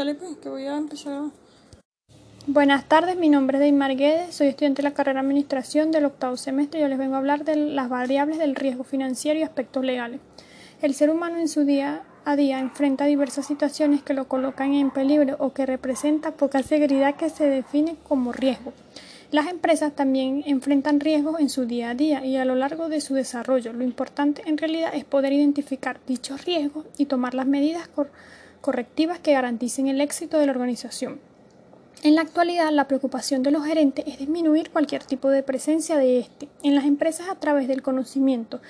[0.00, 1.24] Dale pues, que voy a empezar.
[2.46, 6.06] Buenas tardes, mi nombre es Deimar Guedes, soy estudiante de la carrera de Administración del
[6.06, 9.42] octavo semestre y yo les vengo a hablar de las variables del riesgo financiero y
[9.42, 10.22] aspectos legales.
[10.80, 14.90] El ser humano en su día a día enfrenta diversas situaciones que lo colocan en
[14.90, 18.72] peligro o que representa poca seguridad que se define como riesgo.
[19.30, 23.02] Las empresas también enfrentan riesgos en su día a día y a lo largo de
[23.02, 23.74] su desarrollo.
[23.74, 29.18] Lo importante en realidad es poder identificar dichos riesgos y tomar las medidas correctas correctivas
[29.18, 31.20] que garanticen el éxito de la organización.
[32.02, 36.20] En la actualidad, la preocupación de los gerentes es disminuir cualquier tipo de presencia de
[36.20, 38.60] este en las empresas a través del conocimiento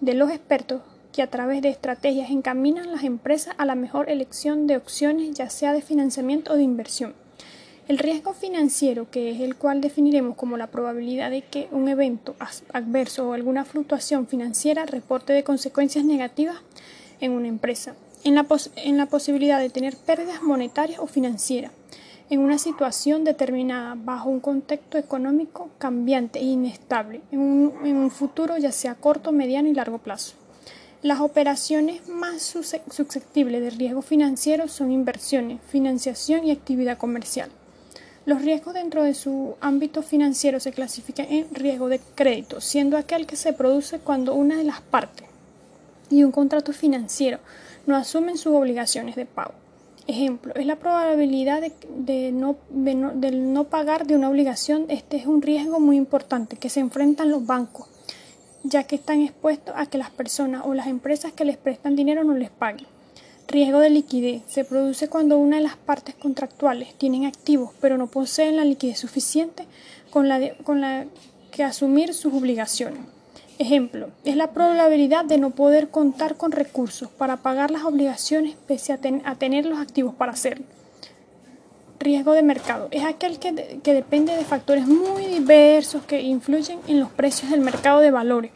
[0.00, 0.80] de los expertos
[1.12, 5.50] que a través de estrategias encaminan las empresas a la mejor elección de opciones, ya
[5.50, 7.14] sea de financiamiento o de inversión.
[7.88, 12.36] El riesgo financiero, que es el cual definiremos como la probabilidad de que un evento
[12.72, 16.56] adverso o alguna fluctuación financiera reporte de consecuencias negativas
[17.20, 17.94] en una empresa,
[18.24, 18.46] en la,
[18.76, 21.72] en la posibilidad de tener pérdidas monetarias o financieras
[22.30, 28.10] en una situación determinada bajo un contexto económico cambiante e inestable en un, en un,
[28.10, 30.34] futuro ya sea corto, mediano y largo plazo.
[31.00, 37.50] Las operaciones más susceptibles de riesgo financiero son inversiones, financiación y actividad comercial.
[38.26, 43.26] Los riesgos dentro de su ámbito financiero se clasifican en riesgo de crédito, siendo aquel
[43.26, 45.26] que se produce cuando una de las partes
[46.10, 47.38] y un contrato financiero
[47.88, 49.54] no asumen sus obligaciones de pago.
[50.06, 54.84] Ejemplo, es la probabilidad de, no, pagar de una obligación.
[54.88, 57.86] Este es un riesgo muy importante que se enfrentan los bancos,
[58.62, 62.24] ya que están expuestos a que las personas o las empresas que les prestan dinero
[62.24, 62.86] no les paguen.
[63.48, 68.06] Riesgo de liquidez se produce cuando una de las partes contractuales tienen activos pero no
[68.06, 69.64] poseen la liquidez suficiente
[70.10, 71.06] con la
[71.50, 73.17] que asumir sus obligaciones.
[73.58, 78.92] Ejemplo, es la probabilidad de no poder contar con recursos para pagar las obligaciones pese
[78.92, 80.64] a, tener los activos para hacerlo.
[81.98, 87.00] Riesgo de mercado es aquel que, que depende de factores muy diversos que influyen en
[87.00, 88.52] los precios del mercado de valores,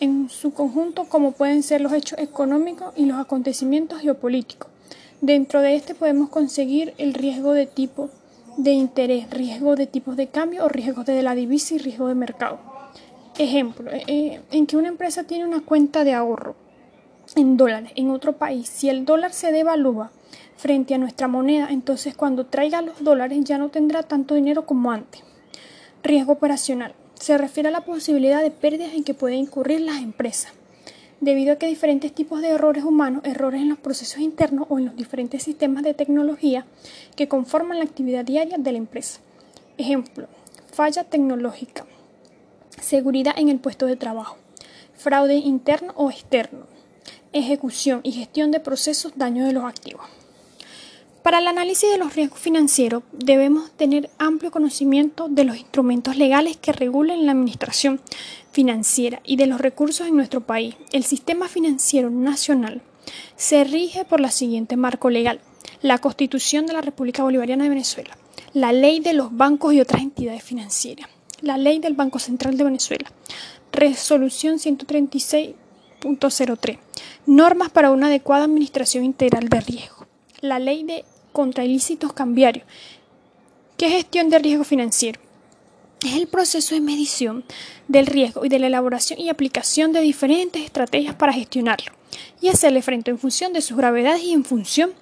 [0.00, 4.68] en su conjunto como pueden ser los hechos económicos y los acontecimientos geopolíticos.
[5.20, 8.10] Dentro de este podemos conseguir el riesgo de tipo
[8.56, 12.16] de interés, riesgo de tipos de cambio o riesgo de la divisa y riesgo de
[12.16, 12.69] mercado.
[13.40, 16.56] Ejemplo, eh, eh, en que una empresa tiene una cuenta de ahorro
[17.36, 20.12] en dólares en otro país, si el dólar se devalúa
[20.58, 24.90] frente a nuestra moneda, entonces cuando traiga los dólares ya no tendrá tanto dinero como
[24.90, 25.22] antes.
[26.02, 26.92] Riesgo operacional.
[27.14, 30.52] Se refiere a la posibilidad de pérdidas en que pueden incurrir las empresas,
[31.22, 34.84] debido a que diferentes tipos de errores humanos, errores en los procesos internos o en
[34.84, 36.66] los diferentes sistemas de tecnología
[37.16, 39.20] que conforman la actividad diaria de la empresa.
[39.78, 40.28] Ejemplo,
[40.74, 41.86] falla tecnológica
[42.82, 44.36] seguridad en el puesto de trabajo,
[44.94, 46.66] fraude interno o externo,
[47.32, 50.06] ejecución y gestión de procesos, daño de los activos.
[51.22, 56.56] Para el análisis de los riesgos financieros debemos tener amplio conocimiento de los instrumentos legales
[56.56, 58.00] que regulen la administración
[58.52, 60.76] financiera y de los recursos en nuestro país.
[60.92, 62.80] El sistema financiero nacional
[63.36, 65.40] se rige por la siguiente marco legal.
[65.82, 68.16] La Constitución de la República Bolivariana de Venezuela,
[68.54, 71.08] la Ley de los bancos y otras entidades financieras,
[71.42, 73.12] la ley del Banco Central de Venezuela.
[73.72, 76.78] Resolución 136.03.
[77.26, 80.06] Normas para una adecuada administración integral de riesgo.
[80.40, 82.66] La ley de contra ilícitos cambiarios.
[83.76, 85.20] ¿Qué gestión de riesgo financiero?
[86.04, 87.44] Es el proceso de medición
[87.86, 91.92] del riesgo y de la elaboración y aplicación de diferentes estrategias para gestionarlo
[92.40, 94.92] y hacerle frente en función de sus gravedades y en función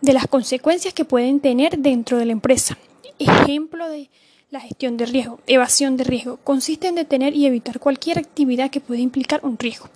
[0.00, 2.76] de las consecuencias que pueden tener dentro de la empresa.
[3.18, 4.10] Ejemplo de
[4.50, 8.80] la gestión de riesgo, evasión de riesgo, consiste en detener y evitar cualquier actividad que
[8.80, 9.90] pueda implicar un riesgo.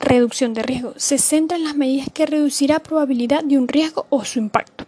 [0.00, 4.24] Reducción de riesgo se centra en las medidas que reducirá probabilidad de un riesgo o
[4.24, 4.86] su impacto.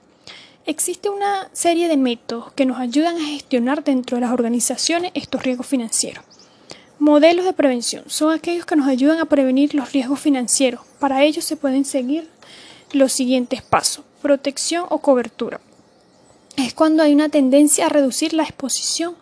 [0.66, 5.44] Existe una serie de métodos que nos ayudan a gestionar dentro de las organizaciones estos
[5.44, 6.25] riesgos financieros.
[6.98, 10.81] Modelos de prevención son aquellos que nos ayudan a prevenir los riesgos financieros.
[10.98, 12.28] Para ello se pueden seguir
[12.92, 14.04] los siguientes pasos.
[14.22, 15.60] Protección o cobertura
[16.75, 19.17] cuando hay una tendencia a reducir la exposición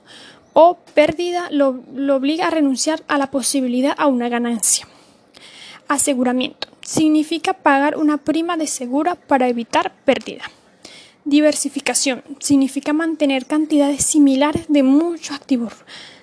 [0.53, 1.81] o pérdida lo,
[2.15, 4.87] obliga a renunciar a la posibilidad a una ganancia.
[5.89, 10.43] Aseguramiento significa pagar una prima de segura para evitar pérdida.
[11.25, 15.73] Diversificación significa mantener cantidades similares de muchos activos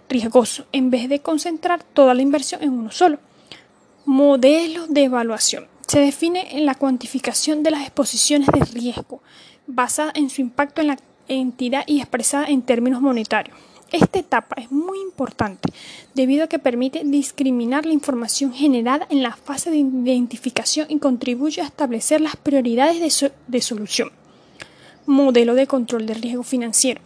[0.09, 3.19] riesgosos en vez de concentrar toda la inversión en uno solo.
[4.05, 9.21] Modelo de evaluación se define en la cuantificación de las exposiciones de riesgo
[9.65, 10.97] basada en su impacto en la
[11.29, 13.57] entidad y expresada en términos monetarios.
[13.91, 15.73] Esta etapa es muy importante
[16.13, 21.61] debido a que permite discriminar la información generada en la fase de identificación y contribuye
[21.61, 22.99] a establecer las prioridades
[23.47, 24.11] de, solución.
[25.07, 27.01] modelo de control de riesgo financiero.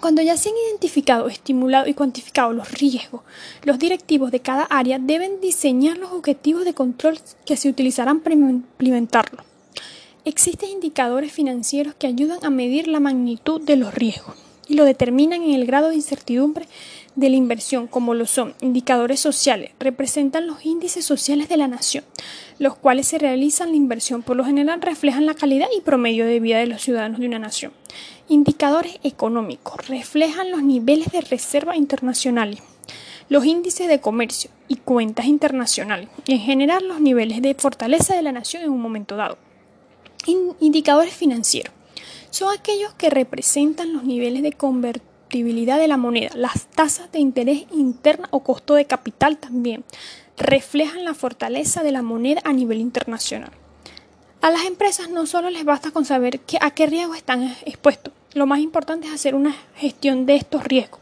[0.00, 3.22] Cuando ya se han identificado, estimulado y cuantificado los riesgos,
[3.64, 8.34] los directivos de cada área deben diseñar los objetivos de control que se utilizarán para
[8.34, 9.47] implementarlo.
[10.28, 14.36] Existen indicadores financieros que ayudan a medir la magnitud de los riesgos
[14.68, 16.66] y lo determinan en el grado de incertidumbre
[17.16, 22.04] de la inversión, como lo son indicadores sociales, representan los índices sociales de la nación,
[22.58, 26.40] los cuales se realizan la inversión, por lo general reflejan la calidad y promedio de
[26.40, 27.72] vida de los ciudadanos de una nación.
[28.28, 32.60] Indicadores económicos reflejan los niveles de reserva internacionales,
[33.30, 38.20] los índices de comercio y cuentas internacionales, y en general los niveles de fortaleza de
[38.20, 39.38] la nación en un momento dado.
[40.60, 41.72] Indicadores financieros
[42.30, 47.64] son aquellos que representan los niveles de convertibilidad de la moneda, las tasas de interés
[47.72, 49.84] interna o costo de capital también
[50.36, 53.50] reflejan la fortaleza de la moneda a nivel internacional.
[54.40, 58.46] A las empresas no solo les basta con saber a qué riesgos están expuestos, lo
[58.46, 61.00] más importante es hacer una gestión de estos riesgos.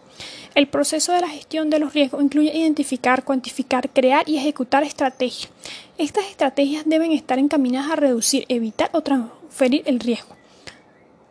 [0.56, 5.52] El proceso de la gestión de los riesgos incluye identificar, cuantificar, crear y ejecutar estrategias.
[5.98, 10.34] Estas estrategias deben estar encaminadas a reducir, evitar o transferir el riesgo.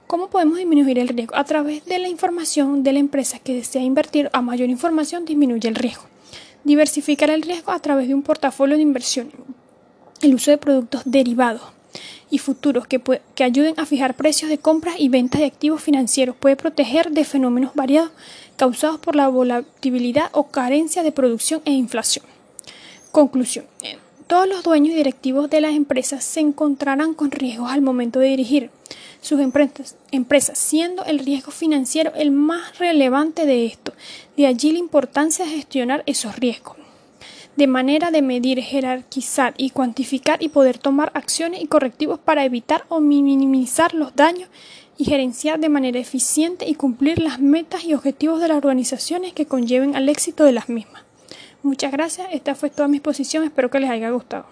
[0.06, 1.36] ¿Cómo podemos disminuir el riesgo?
[1.36, 5.68] A través de la información de la empresa que desea invertir, a mayor información disminuye
[5.68, 6.04] el riesgo.
[6.64, 9.32] Diversificar el riesgo a través de un portafolio de inversión.
[10.22, 11.64] El uso de productos derivados
[12.30, 13.02] y futuros que,
[13.36, 17.26] que ayuden a fijar precios de compras y ventas de activos financieros puede proteger de
[17.26, 18.12] fenómenos variados
[18.58, 22.26] causados por la volatilidad o carencia de producción e inflación.
[23.12, 23.66] Conclusión.
[24.28, 28.30] Todos los dueños y directivos de las empresas se encontrarán con riesgos al momento de
[28.30, 28.72] dirigir
[29.22, 33.94] sus empresas, siendo el riesgo financiero el más relevante de esto.
[34.36, 36.76] De allí la importancia de gestionar esos riesgos,
[37.56, 42.86] de manera de medir, jerarquizar y cuantificar y poder tomar acciones y correctivos para evitar
[42.90, 44.50] o minimizar los daños
[44.98, 49.46] y gerenciar de manera eficiente y cumplir las metas y objetivos de las organizaciones que
[49.46, 51.04] conlleven al éxito de las mismas.
[51.64, 54.46] Muchas gracias, esta fue toda mi exposición, espero que les haya gustado.